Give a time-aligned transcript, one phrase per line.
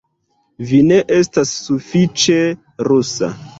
[0.69, 2.41] Vi ne estas sufiĉe
[2.91, 3.33] rusa